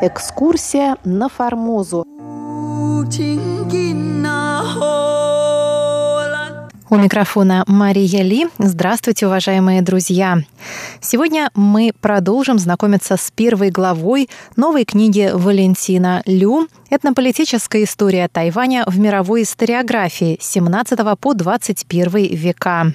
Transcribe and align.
Экскурсия 0.00 0.96
на 1.04 1.28
Формозу. 1.28 2.04
У 6.90 6.96
микрофона 6.96 7.64
Мария 7.66 8.22
Ли. 8.22 8.46
Здравствуйте, 8.58 9.26
уважаемые 9.26 9.82
друзья. 9.82 10.38
Сегодня 11.00 11.50
мы 11.56 11.90
продолжим 12.00 12.60
знакомиться 12.60 13.16
с 13.16 13.32
первой 13.32 13.70
главой 13.70 14.30
новой 14.54 14.84
книги 14.84 15.32
Валентина 15.34 16.22
Лю 16.26 16.68
«Этнополитическая 16.90 17.82
история 17.82 18.28
Тайваня 18.28 18.84
в 18.86 19.00
мировой 19.00 19.42
историографии 19.42 20.38
17 20.40 21.18
по 21.18 21.34
21 21.34 22.36
века». 22.36 22.92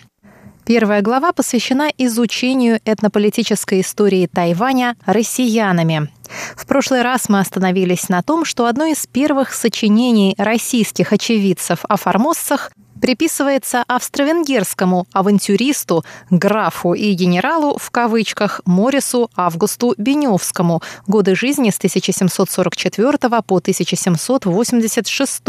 Первая 0.65 1.01
глава 1.01 1.33
посвящена 1.33 1.89
изучению 1.97 2.79
этнополитической 2.85 3.81
истории 3.81 4.27
Тайваня 4.27 4.95
россиянами. 5.05 6.09
В 6.55 6.65
прошлый 6.65 7.01
раз 7.01 7.27
мы 7.27 7.39
остановились 7.39 8.07
на 8.07 8.23
том, 8.23 8.45
что 8.45 8.67
одно 8.67 8.85
из 8.85 9.05
первых 9.05 9.53
сочинений 9.53 10.35
российских 10.37 11.11
очевидцев 11.11 11.83
о 11.89 11.97
формоссах 11.97 12.71
приписывается 13.03 13.83
австро-венгерскому 13.89 15.05
авантюристу, 15.11 16.05
графу 16.29 16.93
и 16.93 17.11
генералу 17.11 17.77
в 17.77 17.91
кавычках 17.91 18.61
Морису 18.63 19.29
Августу 19.35 19.93
Беневскому, 19.97 20.81
годы 21.05 21.35
жизни 21.35 21.69
с 21.69 21.79
1744 21.79 23.17
по 23.45 23.57
1786, 23.57 25.43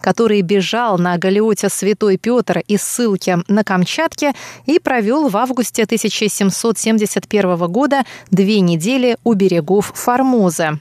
который 0.00 0.40
бежал 0.40 0.96
на 0.96 1.18
галеоте 1.18 1.68
Святой 1.68 2.16
Петр 2.16 2.62
из 2.66 2.80
ссылки 2.80 3.40
на 3.46 3.62
Камчатке 3.62 4.32
и 4.64 4.78
провел 4.78 5.28
в 5.28 5.36
августе 5.36 5.82
1771 5.82 7.58
года 7.66 8.04
две 8.30 8.60
недели 8.60 9.18
у 9.22 9.34
берегов 9.34 9.92
Формозы. 9.94 10.80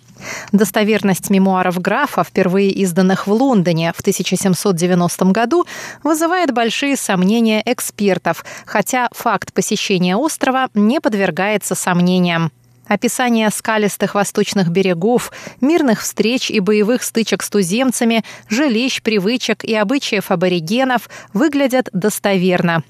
Достоверность 0.52 1.30
мемуаров 1.30 1.80
графа, 1.80 2.24
впервые 2.24 2.70
изданных 2.72 3.28
в 3.28 3.32
Лондоне 3.32 3.94
в 3.96 4.02
1790 4.02 5.26
году, 5.26 5.66
вызывает 6.04 6.54
большие 6.54 6.98
сомнения 6.98 7.62
экспертов, 7.66 8.46
хотя 8.66 9.10
факт 9.12 9.54
посещения 9.54 10.16
острова 10.16 10.70
не 10.74 11.00
подвергается 11.00 11.76
сомнениям. 11.76 12.52
Описание 12.88 13.50
скалистых 13.50 14.14
восточных 14.14 14.70
берегов, 14.70 15.32
мирных 15.60 16.02
встреч 16.02 16.52
и 16.52 16.60
боевых 16.60 17.02
стычек 17.02 17.42
с 17.42 17.50
туземцами, 17.50 18.24
жилищ, 18.48 19.02
привычек 19.02 19.64
и 19.64 19.74
обычаев 19.74 20.30
аборигенов 20.30 21.10
выглядят 21.34 21.90
достоверно. 21.94 22.84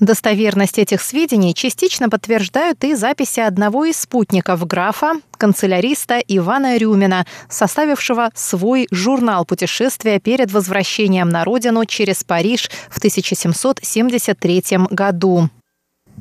Достоверность 0.00 0.78
этих 0.78 1.00
сведений 1.00 1.54
частично 1.54 2.08
подтверждают 2.08 2.82
и 2.84 2.94
записи 2.94 3.40
одного 3.40 3.84
из 3.84 3.96
спутников 3.98 4.66
графа, 4.66 5.14
канцеляриста 5.36 6.18
Ивана 6.18 6.76
Рюмина, 6.76 7.26
составившего 7.48 8.30
свой 8.34 8.88
журнал 8.90 9.44
путешествия 9.44 10.18
перед 10.18 10.50
возвращением 10.50 11.28
на 11.28 11.44
родину 11.44 11.84
через 11.84 12.24
Париж 12.24 12.70
в 12.90 12.98
1773 12.98 14.62
году. 14.90 15.50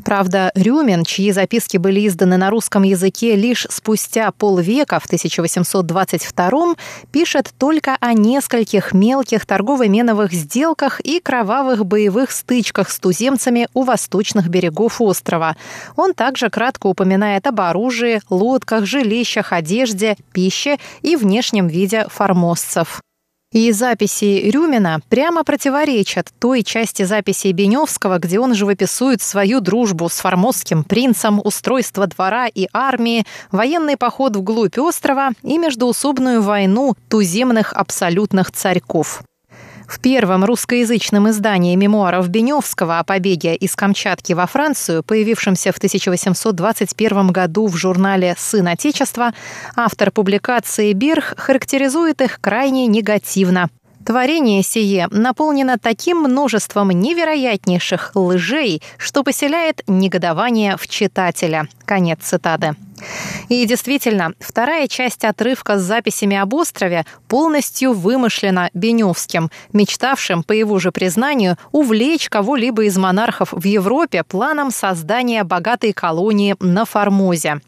Правда, 0.03 0.51
Рюмин, 0.55 1.03
чьи 1.03 1.31
записки 1.31 1.77
были 1.77 2.07
изданы 2.07 2.37
на 2.37 2.49
русском 2.49 2.83
языке 2.83 3.35
лишь 3.35 3.67
спустя 3.69 4.31
полвека, 4.31 4.99
в 4.99 5.05
1822 5.05 6.75
пишет 7.11 7.53
только 7.57 7.97
о 7.99 8.13
нескольких 8.13 8.93
мелких 8.93 9.45
торгово-меновых 9.45 10.31
сделках 10.31 11.01
и 11.01 11.19
кровавых 11.19 11.85
боевых 11.85 12.31
стычках 12.31 12.89
с 12.89 12.99
туземцами 12.99 13.67
у 13.73 13.83
восточных 13.83 14.47
берегов 14.47 15.01
острова. 15.01 15.55
Он 15.95 16.13
также 16.13 16.49
кратко 16.49 16.87
упоминает 16.87 17.45
об 17.45 17.61
оружии, 17.61 18.21
лодках, 18.29 18.85
жилищах, 18.85 19.53
одежде, 19.53 20.15
пище 20.33 20.77
и 21.01 21.15
внешнем 21.15 21.67
виде 21.67 22.07
формозцев. 22.09 23.01
И 23.51 23.73
записи 23.73 24.49
Рюмина 24.49 25.01
прямо 25.09 25.43
противоречат 25.43 26.33
той 26.39 26.63
части 26.63 27.03
записей 27.03 27.51
Беневского, 27.51 28.17
где 28.17 28.39
он 28.39 28.53
живописует 28.53 29.21
свою 29.21 29.59
дружбу 29.59 30.07
с 30.07 30.21
формозским 30.21 30.85
принцем, 30.85 31.41
устройство 31.43 32.07
двора 32.07 32.47
и 32.47 32.67
армии, 32.71 33.25
военный 33.51 33.97
поход 33.97 34.37
вглубь 34.37 34.79
острова 34.79 35.31
и 35.43 35.57
междуусобную 35.57 36.41
войну 36.41 36.95
туземных 37.09 37.73
абсолютных 37.73 38.51
царьков. 38.51 39.21
В 39.91 39.99
первом 39.99 40.45
русскоязычном 40.45 41.29
издании 41.31 41.75
мемуаров 41.75 42.29
Беневского 42.29 42.99
о 42.99 43.03
побеге 43.03 43.57
из 43.57 43.75
Камчатки 43.75 44.31
во 44.31 44.47
Францию, 44.47 45.03
появившемся 45.03 45.73
в 45.73 45.77
1821 45.77 47.27
году 47.27 47.67
в 47.67 47.75
журнале 47.75 48.33
«Сын 48.37 48.69
Отечества», 48.69 49.33
автор 49.75 50.11
публикации 50.11 50.93
Бирх 50.93 51.33
характеризует 51.35 52.21
их 52.21 52.39
крайне 52.39 52.87
негативно. 52.87 53.69
Творение 54.05 54.63
сие 54.63 55.09
наполнено 55.11 55.77
таким 55.77 56.19
множеством 56.21 56.91
невероятнейших 56.91 58.11
лжей, 58.15 58.81
что 58.97 59.23
поселяет 59.23 59.83
негодование 59.87 60.77
в 60.77 60.87
читателя. 60.87 61.67
Конец 61.83 62.19
цитаты. 62.21 62.77
И 63.49 63.65
действительно, 63.65 64.33
вторая 64.39 64.87
часть 64.87 65.23
отрывка 65.23 65.77
с 65.77 65.81
записями 65.81 66.37
об 66.37 66.53
острове 66.53 67.05
полностью 67.27 67.93
вымышлена 67.93 68.69
Беневским, 68.73 69.49
мечтавшим, 69.73 70.43
по 70.43 70.53
его 70.53 70.79
же 70.79 70.91
признанию, 70.91 71.57
увлечь 71.71 72.29
кого-либо 72.29 72.85
из 72.85 72.97
монархов 72.97 73.51
в 73.51 73.65
Европе 73.65 74.23
планом 74.23 74.71
создания 74.71 75.43
богатой 75.43 75.93
колонии 75.93 76.55
на 76.59 76.85
Формозе. 76.85 77.61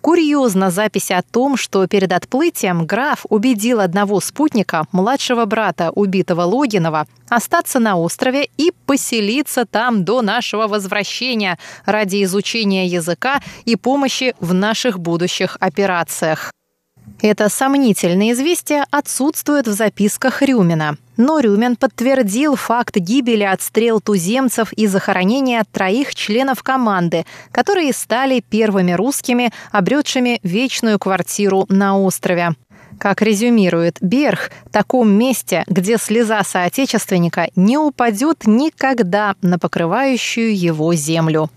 Курьезна 0.00 0.70
запись 0.70 1.10
о 1.10 1.22
том, 1.22 1.56
что 1.56 1.86
перед 1.86 2.12
отплытием 2.12 2.86
граф 2.86 3.24
убедил 3.28 3.80
одного 3.80 4.20
спутника, 4.20 4.86
младшего 4.92 5.44
брата 5.44 5.90
убитого 5.90 6.42
Логинова, 6.42 7.06
остаться 7.28 7.78
на 7.78 7.96
острове 7.96 8.48
и 8.56 8.72
поселиться 8.86 9.64
там 9.64 10.04
до 10.04 10.22
нашего 10.22 10.66
возвращения 10.66 11.58
ради 11.86 12.22
изучения 12.24 12.86
языка 12.86 13.40
и 13.64 13.76
помощи 13.76 14.34
в 14.40 14.52
наших 14.72 14.98
будущих 14.98 15.58
операциях. 15.60 16.50
Это 17.20 17.50
сомнительное 17.50 18.32
известие 18.32 18.84
отсутствует 18.90 19.68
в 19.68 19.72
записках 19.72 20.40
Рюмина. 20.40 20.96
Но 21.18 21.40
Рюмин 21.40 21.76
подтвердил 21.76 22.56
факт 22.56 22.96
гибели 22.96 23.42
от 23.42 23.60
стрел 23.60 24.00
туземцев 24.00 24.72
и 24.72 24.86
захоронения 24.86 25.62
троих 25.70 26.14
членов 26.14 26.62
команды, 26.62 27.26
которые 27.52 27.92
стали 27.92 28.40
первыми 28.40 28.92
русскими, 28.92 29.52
обретшими 29.72 30.40
вечную 30.42 30.98
квартиру 30.98 31.66
на 31.68 31.98
острове. 31.98 32.54
Как 32.98 33.20
резюмирует 33.20 33.98
Берх, 34.00 34.50
таком 34.70 35.12
месте, 35.12 35.64
где 35.66 35.98
слеза 35.98 36.42
соотечественника 36.44 37.50
не 37.56 37.76
упадет 37.76 38.46
никогда 38.46 39.34
на 39.42 39.58
покрывающую 39.58 40.56
его 40.56 40.94
землю. 40.94 41.50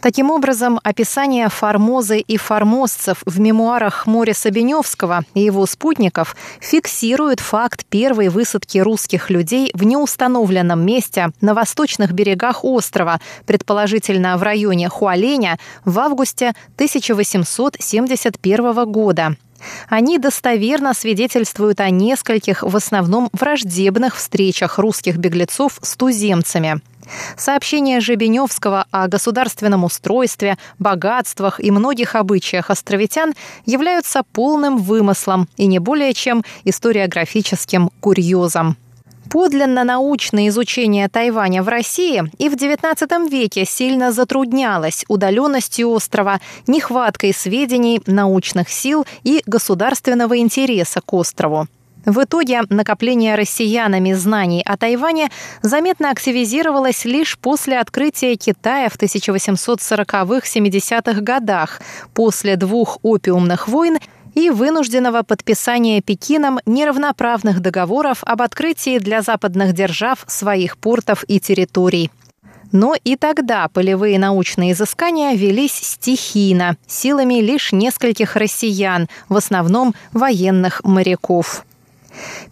Таким 0.00 0.30
образом, 0.30 0.80
описание 0.82 1.50
Формозы 1.50 2.20
и 2.20 2.38
формозцев 2.38 3.22
в 3.26 3.38
мемуарах 3.38 4.06
Мориса 4.06 4.50
Беневского 4.50 5.24
и 5.34 5.40
его 5.40 5.66
спутников 5.66 6.34
фиксирует 6.60 7.40
факт 7.40 7.84
первой 7.84 8.30
высадки 8.30 8.78
русских 8.78 9.28
людей 9.28 9.70
в 9.74 9.84
неустановленном 9.84 10.82
месте 10.84 11.32
на 11.42 11.52
восточных 11.52 12.12
берегах 12.12 12.64
острова, 12.64 13.20
предположительно 13.46 14.38
в 14.38 14.42
районе 14.42 14.88
Хуаленя, 14.88 15.58
в 15.84 15.98
августе 15.98 16.54
1871 16.76 18.90
года. 18.90 19.36
Они 19.88 20.18
достоверно 20.18 20.94
свидетельствуют 20.94 21.80
о 21.80 21.90
нескольких, 21.90 22.62
в 22.62 22.74
основном 22.76 23.28
враждебных 23.32 24.16
встречах 24.16 24.78
русских 24.78 25.16
беглецов 25.16 25.78
с 25.82 25.96
туземцами. 25.96 26.80
Сообщения 27.36 28.00
Жебеневского 28.00 28.86
о 28.90 29.08
государственном 29.08 29.84
устройстве, 29.84 30.58
богатствах 30.78 31.60
и 31.60 31.70
многих 31.70 32.14
обычаях 32.14 32.70
островитян 32.70 33.34
являются 33.66 34.22
полным 34.32 34.78
вымыслом 34.78 35.48
и 35.56 35.66
не 35.66 35.78
более 35.78 36.14
чем 36.14 36.44
историографическим 36.64 37.90
курьезом. 38.00 38.76
Подлинно 39.30 39.84
научное 39.84 40.48
изучение 40.48 41.08
Тайваня 41.08 41.62
в 41.62 41.68
России 41.68 42.24
и 42.38 42.48
в 42.48 42.54
XIX 42.54 43.28
веке 43.28 43.64
сильно 43.64 44.10
затруднялось 44.10 45.04
удаленностью 45.06 45.90
острова, 45.90 46.40
нехваткой 46.66 47.32
сведений, 47.32 48.02
научных 48.06 48.68
сил 48.68 49.06
и 49.22 49.44
государственного 49.46 50.38
интереса 50.38 51.00
к 51.00 51.14
острову. 51.14 51.68
В 52.04 52.24
итоге 52.24 52.62
накопление 52.70 53.36
россиянами 53.36 54.14
знаний 54.14 54.64
о 54.64 54.76
Тайване 54.76 55.30
заметно 55.62 56.10
активизировалось 56.10 57.04
лишь 57.04 57.38
после 57.38 57.78
открытия 57.78 58.34
Китая 58.34 58.88
в 58.88 58.96
1840-70-х 58.96 61.20
годах, 61.20 61.80
после 62.14 62.56
двух 62.56 62.98
опиумных 63.02 63.68
войн 63.68 64.00
и 64.34 64.50
вынужденного 64.50 65.22
подписания 65.22 66.00
Пекином 66.00 66.60
неравноправных 66.66 67.60
договоров 67.60 68.18
об 68.22 68.42
открытии 68.42 68.98
для 68.98 69.22
западных 69.22 69.72
держав 69.72 70.24
своих 70.26 70.78
портов 70.78 71.24
и 71.28 71.40
территорий. 71.40 72.10
Но 72.72 72.94
и 73.02 73.16
тогда 73.16 73.68
полевые 73.68 74.18
научные 74.18 74.72
изыскания 74.72 75.34
велись 75.34 75.74
стихийно, 75.74 76.76
силами 76.86 77.40
лишь 77.40 77.72
нескольких 77.72 78.36
россиян, 78.36 79.08
в 79.28 79.36
основном 79.36 79.94
военных 80.12 80.82
моряков. 80.84 81.64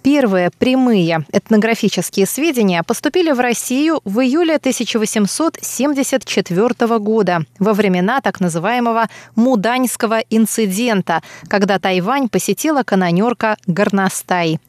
Первые 0.03 0.51
прямые 0.57 1.25
этнографические 1.33 2.27
сведения 2.27 2.83
поступили 2.83 3.33
в 3.33 3.41
Россию 3.41 4.03
в 4.05 4.21
июле 4.21 4.57
1874 4.57 6.99
года, 6.99 7.41
во 7.59 7.73
времена 7.73 8.21
так 8.21 8.41
называемого 8.41 9.09
Муданьского 9.35 10.19
инцидента, 10.31 11.23
когда 11.49 11.79
Тайвань 11.79 12.29
посетила 12.29 12.83
канонерка 12.83 13.57
Горностай. 13.67 14.61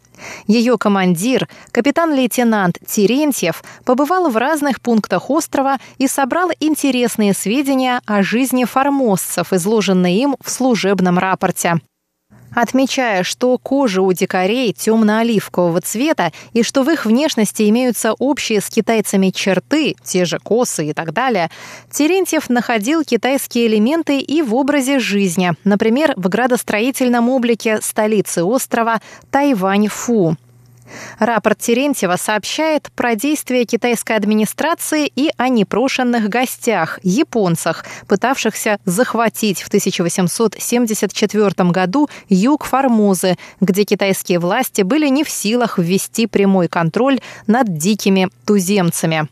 Ее 0.48 0.78
командир, 0.78 1.48
капитан-лейтенант 1.72 2.78
Терентьев, 2.86 3.64
побывал 3.86 4.30
в 4.30 4.38
разных 4.38 4.82
пунктах 4.82 5.30
острова 5.30 5.78
и 5.98 6.08
собрал 6.08 6.52
интересные 6.60 7.34
сведения 7.34 8.02
о 8.06 8.24
жизни 8.24 8.66
формозцев, 8.66 9.54
изложенные 9.54 10.22
им 10.22 10.36
в 10.44 10.50
служебном 10.50 11.20
рапорте 11.20 11.80
отмечая, 12.54 13.24
что 13.24 13.58
кожа 13.58 14.02
у 14.02 14.12
дикарей 14.14 14.74
темно-оливкового 14.74 15.82
цвета 15.82 16.32
и 16.54 16.64
что 16.64 16.84
в 16.84 16.90
их 16.90 17.06
внешности 17.06 17.70
имеются 17.70 18.14
общие 18.14 18.62
с 18.62 18.70
китайцами 18.70 19.30
черты, 19.30 19.96
те 20.04 20.26
же 20.26 20.40
косы 20.40 20.90
и 20.90 20.94
так 20.94 21.14
далее, 21.14 21.50
Терентьев 21.92 22.50
находил 22.50 23.04
китайские 23.04 23.68
элементы 23.68 24.20
и 24.20 24.42
в 24.42 24.56
образе 24.56 25.00
жизни, 25.00 25.54
например, 25.64 26.14
в 26.16 26.28
градостроительном 26.30 27.30
облике 27.30 27.80
столицы 27.82 28.44
острова 28.44 29.02
Тайвань-Фу. 29.32 30.38
Рапорт 31.20 31.60
Терентьева 31.60 32.16
сообщает 32.16 32.90
про 32.96 33.16
действия 33.16 33.66
китайской 33.66 34.16
администрации 34.16 35.12
и 35.16 35.32
о 35.38 35.50
непрошенных 35.50 36.30
гостях, 36.30 37.00
японцах, 37.04 37.86
пытавшихся 38.08 38.80
захватить 38.86 39.62
в 39.62 39.68
1874 39.68 41.72
году 41.72 42.10
юг 42.28 42.66
Формозы, 42.66 43.38
где 43.62 43.84
китайские 43.84 44.40
власти 44.40 44.82
были 44.82 45.08
не 45.08 45.24
в 45.24 45.30
силах 45.30 45.78
ввести 45.78 46.28
прямой 46.28 46.68
контроль 46.68 47.20
над 47.48 47.78
дикими 47.78 48.30
туземцами. 48.46 49.28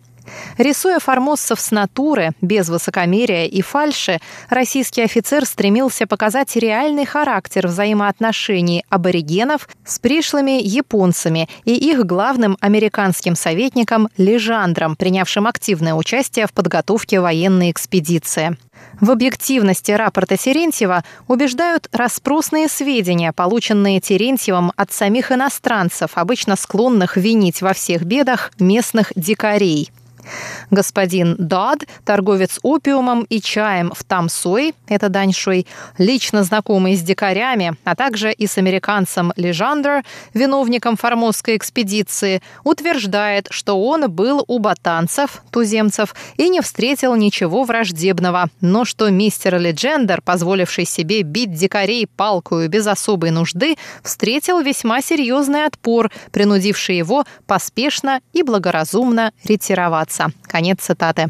Рисуя 0.58 1.00
формоссов 1.00 1.60
с 1.60 1.72
натуры, 1.72 2.32
без 2.42 2.70
высокомерия 2.70 3.46
и 3.46 3.62
фальши, 3.62 4.20
российский 4.50 5.02
офицер 5.02 5.46
стремился 5.46 6.08
показать 6.08 6.56
реальный 6.56 7.06
характер 7.06 7.68
взаимоотношений 7.68 8.84
аборигенов 8.90 9.70
с 9.86 10.00
пришлыми 10.00 10.62
японцами 10.62 11.50
и 11.66 11.74
их 11.74 12.06
главным 12.06 12.58
американским 12.60 13.36
советником 13.36 14.10
Лежандром, 14.18 14.96
принявшим 14.96 15.48
активное 15.48 15.94
участие 15.94 16.48
в 16.48 16.54
подготовке 16.54 17.20
военной 17.20 17.72
экспедиции. 17.72 18.58
В 19.00 19.12
объективности 19.12 19.92
рапорта 19.92 20.38
Терентьева 20.38 21.04
убеждают 21.28 21.88
распросные 21.92 22.68
сведения, 22.68 23.32
полученные 23.32 24.00
Терентьевым 24.00 24.72
от 24.76 24.92
самих 24.92 25.32
иностранцев, 25.32 26.12
обычно 26.16 26.56
склонных 26.56 27.16
винить 27.16 27.62
во 27.62 27.74
всех 27.74 28.04
бедах 28.04 28.52
местных 28.60 29.14
дикарей. 29.16 29.92
Господин 30.72 31.36
Дад, 31.38 31.80
торговец 32.04 32.60
опиумом 32.62 33.24
и 33.30 33.42
чаем 33.42 33.92
в 33.96 34.04
Тамсой, 34.04 34.74
это 34.88 35.10
Даньшуй, 35.10 35.66
лично 35.98 36.44
знакомый 36.44 36.96
с 36.96 37.02
дикарями, 37.02 37.76
а 37.84 37.96
также 37.96 38.32
и 38.32 38.48
с 38.48 38.58
американцем 38.58 39.34
Лежандер, 39.36 40.04
виновником 40.34 40.98
формозской 40.98 41.56
экспедиции, 41.56 42.42
утверждает, 42.64 43.48
что 43.52 43.82
он 43.82 44.10
был 44.12 44.44
у 44.48 44.60
батанцев, 44.60 45.42
туземцев, 45.52 46.16
и 46.38 46.50
не 46.50 46.62
встретил 46.62 47.16
ничего 47.16 47.64
враждебного, 47.64 48.50
но 48.62 48.86
что 48.86 49.10
мистер 49.10 49.60
Леджендер, 49.60 50.22
позволивший 50.22 50.86
себе 50.86 51.22
бить 51.22 51.54
дикарей 51.54 52.08
палкою 52.08 52.70
без 52.70 52.88
особой 52.88 53.32
нужды, 53.32 53.78
встретил 54.04 54.62
весьма 54.62 55.02
серьезный 55.02 55.66
отпор, 55.66 56.12
принудивший 56.32 56.98
его 56.98 57.26
поспешно 57.46 58.22
и 58.34 58.44
благоразумно 58.44 59.32
ретироваться 59.44 60.17
лица. 60.18 60.32
Конец 60.44 60.80
цитаты. 60.82 61.30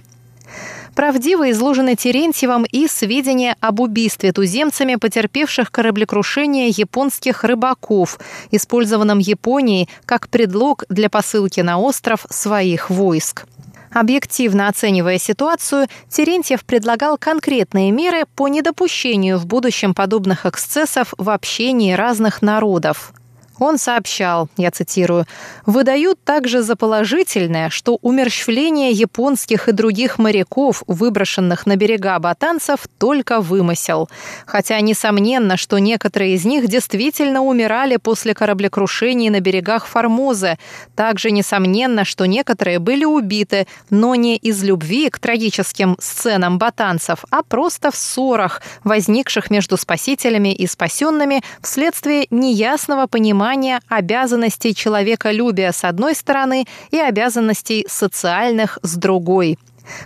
Правдиво 0.96 1.52
изложены 1.52 1.96
Терентьевым 1.96 2.64
и 2.64 2.88
сведения 2.88 3.56
об 3.60 3.82
убийстве 3.82 4.32
туземцами 4.32 4.96
потерпевших 4.96 5.72
кораблекрушение 5.72 6.70
японских 6.70 7.44
рыбаков, 7.44 8.20
использованном 8.50 9.20
Японией 9.20 9.90
как 10.06 10.28
предлог 10.30 10.86
для 10.90 11.10
посылки 11.10 11.60
на 11.60 11.78
остров 11.78 12.26
своих 12.32 12.90
войск. 12.90 13.46
Объективно 13.94 14.70
оценивая 14.70 15.20
ситуацию, 15.20 15.88
Терентьев 16.10 16.66
предлагал 16.66 17.18
конкретные 17.18 17.92
меры 17.92 18.26
по 18.36 18.48
недопущению 18.48 19.38
в 19.38 19.46
будущем 19.46 19.94
подобных 19.94 20.46
эксцессов 20.46 21.14
в 21.18 21.30
общении 21.30 21.94
разных 21.94 22.42
народов. 22.42 23.14
Он 23.60 23.78
сообщал, 23.78 24.50
я 24.58 24.70
цитирую, 24.72 25.26
«выдают 25.66 26.24
также 26.24 26.62
за 26.62 26.76
положительное, 26.76 27.70
что 27.70 27.98
умерщвление 28.02 28.92
японских 28.92 29.68
и 29.68 29.72
других 29.72 30.20
моряков, 30.20 30.84
выброшенных 30.86 31.66
на 31.66 31.76
берега 31.76 32.20
батанцев, 32.20 32.82
только 33.00 33.42
вымысел. 33.42 34.10
Хотя 34.46 34.80
несомненно, 34.82 35.58
что 35.58 35.80
некоторые 35.80 36.36
из 36.36 36.46
них 36.46 36.68
действительно 36.68 37.42
умирали 37.42 37.98
после 37.98 38.34
кораблекрушений 38.34 39.30
на 39.30 39.40
берегах 39.40 39.88
Формозы. 39.88 40.58
Также 40.96 41.32
несомненно, 41.32 42.06
что 42.06 42.26
некоторые 42.26 42.80
были 42.80 43.06
убиты, 43.06 43.68
но 43.90 44.16
не 44.16 44.38
из 44.38 44.64
любви 44.64 45.10
к 45.10 45.20
трагическим 45.20 45.98
сценам 46.00 46.60
батанцев, 46.60 47.26
а 47.32 47.42
просто 47.42 47.92
в 47.92 47.96
ссорах, 47.96 48.62
возникших 48.84 49.50
между 49.50 49.78
спасителями 49.78 50.54
и 50.54 50.68
спасенными 50.68 51.42
вследствие 51.62 52.28
неясного 52.30 53.08
понимания 53.08 53.47
понимания 53.48 53.80
обязанностей 53.88 54.76
человеколюбия 54.76 55.72
с 55.72 55.86
одной 55.86 56.16
стороны 56.16 56.66
и 56.92 57.00
обязанностей 57.00 57.86
социальных 57.88 58.78
с 58.82 58.98
другой. 58.98 59.58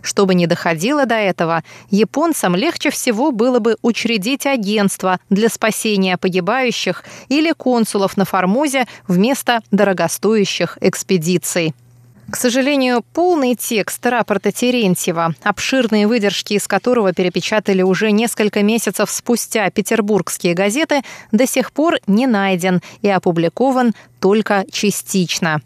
Чтобы 0.04 0.36
не 0.36 0.46
доходило 0.46 1.08
до 1.08 1.16
этого, 1.16 1.64
японцам 1.90 2.56
легче 2.56 2.92
всего 2.92 3.32
было 3.32 3.58
бы 3.58 3.78
учредить 3.82 4.46
агентство 4.46 5.20
для 5.32 5.50
спасения 5.50 6.18
погибающих 6.18 7.04
или 7.30 7.52
консулов 7.52 8.16
на 8.16 8.26
Формозе 8.26 8.86
вместо 9.08 9.62
дорогостоящих 9.72 10.78
экспедиций. 10.80 11.74
К 12.30 12.36
сожалению, 12.38 13.04
полный 13.14 13.56
текст 13.56 14.06
рапорта 14.06 14.52
Терентьева, 14.52 15.36
обширные 15.44 16.08
выдержки 16.08 16.54
из 16.54 16.68
которого 16.68 17.14
перепечатали 17.14 17.82
уже 17.82 18.12
несколько 18.12 18.64
месяцев 18.64 19.12
спустя 19.12 19.70
петербургские 19.70 20.54
газеты, 20.54 21.02
до 21.32 21.46
сих 21.46 21.72
пор 21.74 21.98
не 22.08 22.28
найден 22.28 22.82
и 23.02 23.10
опубликован 23.10 23.94
только 24.20 24.66
частично. 24.72 25.62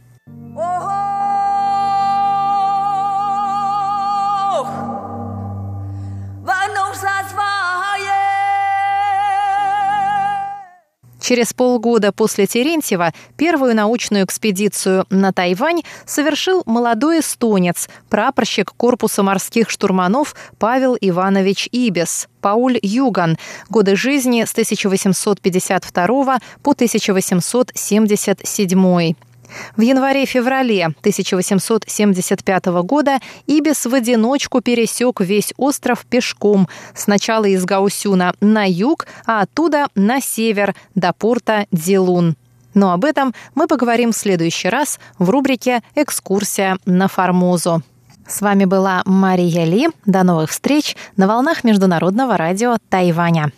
Через 11.25 11.53
полгода 11.53 12.11
после 12.11 12.45
Терентьева 12.45 13.11
первую 13.35 13.75
научную 13.75 14.25
экспедицию 14.25 15.07
на 15.09 15.33
Тайвань 15.33 15.81
совершил 16.05 16.61
молодой 16.67 17.21
эстонец, 17.21 17.89
прапорщик 18.11 18.73
корпуса 18.77 19.23
морских 19.23 19.71
штурманов 19.71 20.35
Павел 20.59 20.95
Иванович 21.01 21.67
Ибис, 21.71 22.27
Пауль 22.41 22.77
Юган, 22.79 23.39
годы 23.71 23.95
жизни 23.95 24.45
с 24.45 24.51
1852 24.51 26.39
по 26.61 26.71
1877. 26.73 29.15
В 29.75 29.81
январе-феврале 29.81 30.85
1875 30.85 32.65
года 32.83 33.19
Ибис 33.47 33.85
в 33.85 33.93
одиночку 33.93 34.61
пересек 34.61 35.21
весь 35.21 35.53
остров 35.57 36.05
пешком, 36.05 36.67
сначала 36.93 37.45
из 37.45 37.65
Гаусюна 37.65 38.33
на 38.41 38.69
юг, 38.69 39.07
а 39.25 39.41
оттуда 39.41 39.87
на 39.95 40.21
север 40.21 40.75
до 40.95 41.13
порта 41.13 41.65
Дилун. 41.71 42.35
Но 42.73 42.91
об 42.91 43.05
этом 43.05 43.33
мы 43.55 43.67
поговорим 43.67 44.11
в 44.11 44.17
следующий 44.17 44.69
раз 44.69 44.99
в 45.17 45.29
рубрике 45.29 45.81
«Экскурсия 45.95 46.77
на 46.85 47.07
Формозу». 47.07 47.81
С 48.27 48.41
вами 48.41 48.65
была 48.65 49.01
Мария 49.05 49.65
Ли. 49.65 49.87
До 50.05 50.23
новых 50.23 50.49
встреч 50.49 50.95
на 51.15 51.27
волнах 51.27 51.63
Международного 51.63 52.37
радио 52.37 52.77
Тайваня. 52.89 53.51